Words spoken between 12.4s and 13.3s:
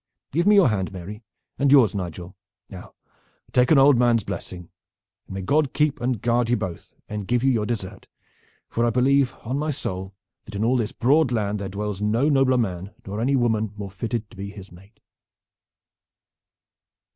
man nor